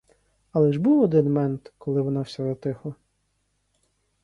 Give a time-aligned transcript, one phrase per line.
[0.51, 2.93] Але ж був один мент, коли вона вся затихла!